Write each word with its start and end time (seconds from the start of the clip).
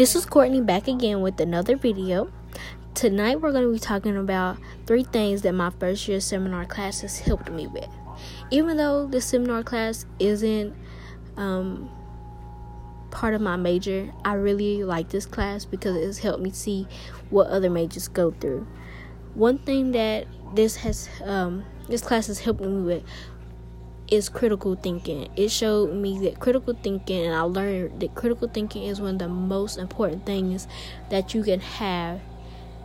This 0.00 0.16
is 0.16 0.24
Courtney 0.24 0.62
back 0.62 0.88
again 0.88 1.20
with 1.20 1.38
another 1.42 1.76
video. 1.76 2.32
Tonight 2.94 3.42
we're 3.42 3.52
going 3.52 3.66
to 3.66 3.70
be 3.70 3.78
talking 3.78 4.16
about 4.16 4.56
three 4.86 5.04
things 5.04 5.42
that 5.42 5.52
my 5.52 5.68
first 5.68 6.08
year 6.08 6.20
seminar 6.20 6.64
class 6.64 7.02
has 7.02 7.18
helped 7.18 7.50
me 7.50 7.66
with. 7.66 7.90
Even 8.50 8.78
though 8.78 9.06
the 9.06 9.20
seminar 9.20 9.62
class 9.62 10.06
isn't 10.18 10.74
um, 11.36 11.90
part 13.10 13.34
of 13.34 13.42
my 13.42 13.56
major, 13.56 14.10
I 14.24 14.36
really 14.36 14.84
like 14.84 15.10
this 15.10 15.26
class 15.26 15.66
because 15.66 15.96
it's 15.96 16.16
helped 16.16 16.42
me 16.42 16.50
see 16.50 16.86
what 17.28 17.48
other 17.48 17.68
majors 17.68 18.08
go 18.08 18.30
through. 18.30 18.66
One 19.34 19.58
thing 19.58 19.92
that 19.92 20.26
this 20.54 20.76
has 20.76 21.10
um, 21.22 21.62
this 21.88 22.00
class 22.00 22.28
has 22.28 22.38
helped 22.38 22.62
me 22.62 22.80
with 22.80 23.02
is 24.10 24.28
critical 24.28 24.74
thinking. 24.74 25.28
It 25.36 25.50
showed 25.50 25.94
me 25.94 26.18
that 26.20 26.40
critical 26.40 26.74
thinking, 26.74 27.26
and 27.26 27.34
I 27.34 27.42
learned 27.42 28.00
that 28.00 28.14
critical 28.14 28.48
thinking 28.48 28.84
is 28.84 29.00
one 29.00 29.14
of 29.14 29.18
the 29.20 29.28
most 29.28 29.78
important 29.78 30.26
things 30.26 30.66
that 31.10 31.32
you 31.32 31.42
can 31.42 31.60
have 31.60 32.20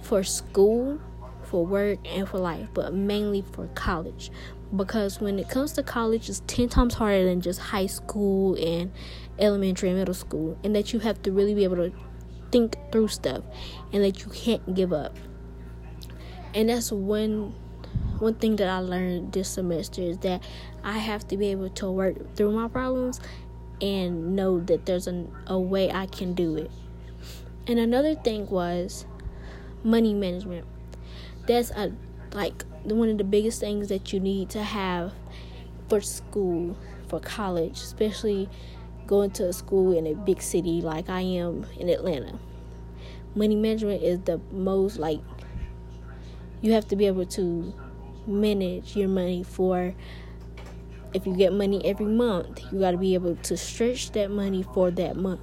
for 0.00 0.22
school, 0.22 1.00
for 1.42 1.66
work, 1.66 1.98
and 2.06 2.28
for 2.28 2.38
life, 2.38 2.68
but 2.72 2.94
mainly 2.94 3.42
for 3.52 3.66
college. 3.74 4.30
Because 4.74 5.20
when 5.20 5.38
it 5.38 5.48
comes 5.48 5.72
to 5.72 5.82
college, 5.82 6.28
it's 6.28 6.42
10 6.46 6.68
times 6.68 6.94
harder 6.94 7.24
than 7.24 7.40
just 7.40 7.58
high 7.58 7.86
school 7.86 8.54
and 8.54 8.92
elementary 9.38 9.88
and 9.88 9.98
middle 9.98 10.14
school, 10.14 10.58
and 10.62 10.74
that 10.76 10.92
you 10.92 11.00
have 11.00 11.20
to 11.22 11.32
really 11.32 11.54
be 11.54 11.64
able 11.64 11.76
to 11.76 11.92
think 12.50 12.76
through 12.92 13.08
stuff 13.08 13.42
and 13.92 14.02
that 14.02 14.20
you 14.24 14.30
can't 14.30 14.74
give 14.74 14.92
up. 14.92 15.16
And 16.54 16.68
that's 16.68 16.92
one 16.92 17.54
one 18.20 18.34
thing 18.34 18.56
that 18.56 18.68
I 18.68 18.78
learned 18.78 19.32
this 19.32 19.48
semester 19.48 20.02
is 20.02 20.18
that 20.18 20.42
I 20.82 20.98
have 20.98 21.26
to 21.28 21.36
be 21.36 21.48
able 21.48 21.70
to 21.70 21.90
work 21.90 22.34
through 22.34 22.52
my 22.52 22.68
problems 22.68 23.20
and 23.80 24.34
know 24.34 24.60
that 24.60 24.86
there's 24.86 25.06
an, 25.06 25.32
a 25.46 25.58
way 25.58 25.90
I 25.90 26.06
can 26.06 26.34
do 26.34 26.56
it. 26.56 26.70
And 27.66 27.78
another 27.78 28.14
thing 28.14 28.48
was 28.48 29.06
money 29.84 30.14
management. 30.14 30.66
That's 31.46 31.70
a 31.70 31.92
like 32.32 32.64
one 32.84 33.08
of 33.08 33.18
the 33.18 33.24
biggest 33.24 33.60
things 33.60 33.88
that 33.88 34.12
you 34.12 34.20
need 34.20 34.50
to 34.50 34.62
have 34.62 35.12
for 35.88 36.00
school, 36.00 36.76
for 37.08 37.20
college, 37.20 37.78
especially 37.78 38.48
going 39.06 39.30
to 39.30 39.48
a 39.48 39.52
school 39.52 39.96
in 39.96 40.06
a 40.06 40.14
big 40.14 40.42
city 40.42 40.82
like 40.82 41.08
I 41.08 41.20
am 41.20 41.66
in 41.78 41.88
Atlanta. 41.88 42.38
Money 43.34 43.56
management 43.56 44.02
is 44.02 44.20
the 44.20 44.40
most 44.50 44.98
like 44.98 45.20
you 46.60 46.72
have 46.72 46.88
to 46.88 46.96
be 46.96 47.06
able 47.06 47.24
to 47.26 47.72
manage 48.28 48.96
your 48.96 49.08
money 49.08 49.42
for 49.42 49.94
if 51.14 51.26
you 51.26 51.34
get 51.34 51.52
money 51.52 51.84
every 51.84 52.06
month 52.06 52.60
you 52.70 52.78
got 52.78 52.90
to 52.90 52.98
be 52.98 53.14
able 53.14 53.34
to 53.36 53.56
stretch 53.56 54.12
that 54.12 54.30
money 54.30 54.62
for 54.62 54.90
that 54.90 55.16
month. 55.16 55.40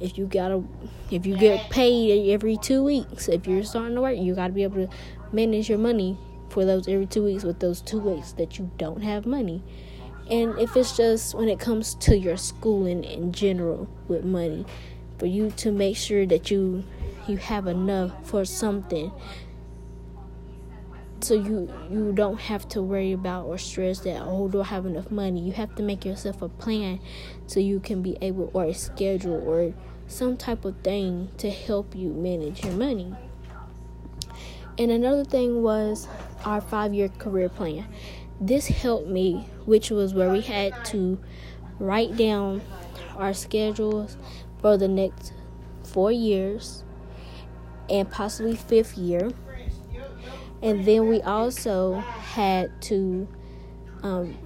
If 0.00 0.16
you 0.16 0.26
gotta 0.26 0.62
if 1.10 1.26
you 1.26 1.36
get 1.36 1.70
paid 1.70 2.30
every 2.32 2.56
two 2.56 2.84
weeks 2.84 3.28
if 3.28 3.46
you're 3.46 3.64
starting 3.64 3.96
to 3.96 4.00
work 4.00 4.16
you 4.16 4.34
got 4.34 4.48
to 4.48 4.52
be 4.52 4.62
able 4.62 4.86
to 4.86 4.94
manage 5.32 5.68
your 5.68 5.78
money 5.78 6.16
for 6.50 6.64
those 6.64 6.88
every 6.88 7.06
two 7.06 7.24
weeks 7.24 7.44
with 7.44 7.58
those 7.60 7.80
two 7.80 7.98
weeks 7.98 8.32
that 8.32 8.58
you 8.58 8.70
don't 8.78 9.02
have 9.02 9.26
money. 9.26 9.62
And 10.30 10.58
if 10.58 10.76
it's 10.76 10.96
just 10.96 11.34
when 11.34 11.48
it 11.48 11.58
comes 11.58 11.94
to 11.96 12.16
your 12.16 12.36
schooling 12.36 13.02
in 13.02 13.32
general 13.32 13.88
with 14.08 14.24
money 14.24 14.66
for 15.18 15.26
you 15.26 15.50
to 15.52 15.72
make 15.72 15.96
sure 15.96 16.26
that 16.26 16.50
you 16.50 16.84
you 17.26 17.36
have 17.36 17.66
enough 17.66 18.12
for 18.26 18.44
something 18.44 19.10
so 21.20 21.34
you 21.34 21.72
you 21.90 22.12
don't 22.12 22.40
have 22.40 22.68
to 22.68 22.82
worry 22.82 23.12
about 23.12 23.46
or 23.46 23.58
stress 23.58 24.00
that 24.00 24.22
oh 24.22 24.48
do 24.48 24.60
I 24.60 24.64
have 24.64 24.86
enough 24.86 25.10
money? 25.10 25.40
You 25.40 25.52
have 25.52 25.74
to 25.76 25.82
make 25.82 26.04
yourself 26.04 26.42
a 26.42 26.48
plan 26.48 27.00
so 27.46 27.60
you 27.60 27.80
can 27.80 28.02
be 28.02 28.16
able 28.20 28.50
or 28.52 28.64
a 28.64 28.74
schedule 28.74 29.42
or 29.46 29.74
some 30.06 30.36
type 30.36 30.64
of 30.64 30.76
thing 30.78 31.30
to 31.38 31.50
help 31.50 31.94
you 31.94 32.08
manage 32.08 32.64
your 32.64 32.74
money. 32.74 33.14
And 34.78 34.90
another 34.90 35.24
thing 35.24 35.62
was 35.62 36.06
our 36.44 36.60
five 36.60 36.94
year 36.94 37.08
career 37.08 37.48
plan. 37.48 37.86
This 38.40 38.68
helped 38.68 39.08
me 39.08 39.48
which 39.66 39.90
was 39.90 40.14
where 40.14 40.30
we 40.30 40.40
had 40.40 40.84
to 40.86 41.18
write 41.78 42.16
down 42.16 42.62
our 43.16 43.34
schedules 43.34 44.16
for 44.60 44.76
the 44.76 44.88
next 44.88 45.32
four 45.82 46.12
years 46.12 46.84
and 47.90 48.10
possibly 48.10 48.54
fifth 48.54 48.96
year 48.96 49.30
and 50.62 50.84
then 50.84 51.08
we 51.08 51.20
also 51.22 51.94
had 51.94 52.80
to 52.82 53.28
um, 54.02 54.36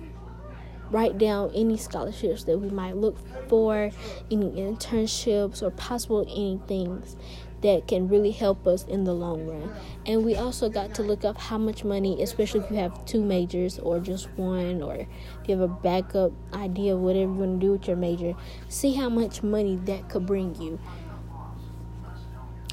write 0.90 1.18
down 1.18 1.50
any 1.54 1.76
scholarships 1.76 2.44
that 2.44 2.58
we 2.58 2.68
might 2.68 2.96
look 2.96 3.16
for, 3.48 3.90
any 4.30 4.50
internships, 4.50 5.62
or 5.62 5.70
possible 5.70 6.22
any 6.28 6.60
things 6.66 7.16
that 7.62 7.86
can 7.86 8.08
really 8.08 8.32
help 8.32 8.66
us 8.66 8.84
in 8.84 9.04
the 9.04 9.14
long 9.14 9.46
run. 9.46 9.72
And 10.04 10.24
we 10.24 10.34
also 10.34 10.68
got 10.68 10.94
to 10.96 11.02
look 11.02 11.24
up 11.24 11.38
how 11.38 11.58
much 11.58 11.84
money, 11.84 12.20
especially 12.22 12.60
if 12.60 12.70
you 12.70 12.76
have 12.76 13.04
two 13.06 13.22
majors 13.22 13.78
or 13.78 14.00
just 14.00 14.28
one, 14.36 14.82
or 14.82 14.94
if 14.96 15.08
you 15.46 15.56
have 15.56 15.70
a 15.70 15.72
backup 15.72 16.32
idea 16.52 16.94
of 16.94 17.00
whatever 17.00 17.32
you 17.32 17.38
want 17.38 17.60
to 17.60 17.66
do 17.66 17.72
with 17.72 17.86
your 17.86 17.96
major, 17.96 18.34
see 18.68 18.94
how 18.94 19.08
much 19.08 19.42
money 19.42 19.76
that 19.84 20.08
could 20.08 20.26
bring 20.26 20.54
you 20.60 20.78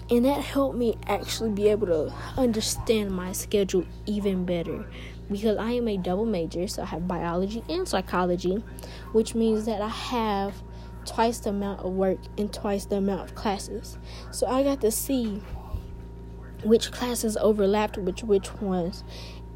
and 0.09 0.25
that 0.25 0.41
helped 0.41 0.77
me 0.77 0.97
actually 1.07 1.51
be 1.51 1.67
able 1.69 1.87
to 1.87 2.13
understand 2.37 3.11
my 3.11 3.31
schedule 3.31 3.85
even 4.05 4.45
better 4.45 4.85
because 5.31 5.57
I 5.57 5.71
am 5.71 5.87
a 5.87 5.97
double 5.97 6.25
major, 6.25 6.67
so 6.67 6.81
I 6.81 6.85
have 6.85 7.07
biology 7.07 7.63
and 7.69 7.87
psychology, 7.87 8.63
which 9.11 9.35
means 9.35 9.65
that 9.65 9.81
I 9.81 9.87
have 9.87 10.55
twice 11.05 11.39
the 11.39 11.51
amount 11.51 11.81
of 11.81 11.93
work 11.93 12.17
and 12.37 12.51
twice 12.51 12.85
the 12.85 12.97
amount 12.97 13.21
of 13.21 13.35
classes. 13.35 13.97
So 14.31 14.47
I 14.47 14.63
got 14.63 14.81
to 14.81 14.91
see 14.91 15.41
which 16.63 16.91
classes 16.91 17.37
overlapped 17.37 17.97
with 17.97 18.23
which 18.23 18.53
ones 18.55 19.03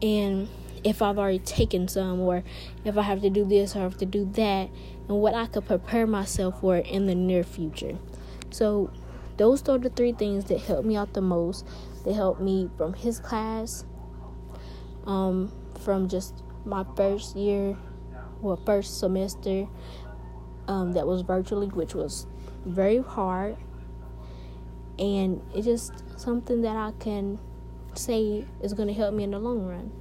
and 0.01 0.47
if 0.83 1.01
I've 1.01 1.17
already 1.17 1.39
taken 1.39 1.87
some 1.87 2.19
or 2.21 2.43
if 2.85 2.97
I 2.97 3.01
have 3.01 3.21
to 3.21 3.29
do 3.29 3.45
this 3.45 3.75
or 3.75 3.79
have 3.79 3.97
to 3.97 4.05
do 4.05 4.25
that 4.33 4.69
and 5.07 5.17
what 5.17 5.33
I 5.33 5.47
could 5.47 5.65
prepare 5.65 6.05
myself 6.07 6.61
for 6.61 6.77
in 6.77 7.07
the 7.07 7.15
near 7.15 7.43
future. 7.43 7.97
So 8.51 8.91
those 9.37 9.67
are 9.67 9.77
the 9.77 9.89
three 9.89 10.13
things 10.13 10.45
that 10.45 10.59
helped 10.61 10.85
me 10.85 10.95
out 10.95 11.13
the 11.13 11.21
most. 11.21 11.67
They 12.05 12.13
helped 12.13 12.41
me 12.41 12.69
from 12.77 12.93
his 12.93 13.19
class, 13.19 13.85
um, 15.05 15.51
from 15.83 16.07
just 16.07 16.43
my 16.65 16.85
first 16.95 17.35
year, 17.35 17.77
well, 18.41 18.59
first 18.65 18.99
semester 18.99 19.67
um, 20.67 20.93
that 20.93 21.07
was 21.07 21.21
virtually, 21.21 21.67
which 21.67 21.95
was 21.95 22.27
very 22.65 23.01
hard. 23.01 23.57
And 24.99 25.41
it's 25.53 25.65
just 25.65 26.19
something 26.19 26.61
that 26.61 26.75
I 26.75 26.91
can 26.99 27.39
say 27.95 28.45
is 28.61 28.73
going 28.73 28.87
to 28.87 28.93
help 28.93 29.13
me 29.13 29.23
in 29.23 29.31
the 29.31 29.39
long 29.39 29.65
run. 29.65 29.91